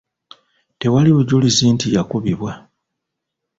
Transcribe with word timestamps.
Tewaaliwo 0.79 1.17
bujulizi 1.19 1.65
nti 1.73 1.87
yakubibwa. 1.95 2.51